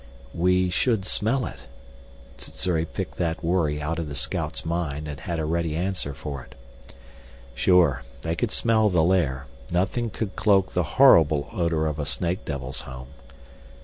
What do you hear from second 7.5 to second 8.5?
Sure they should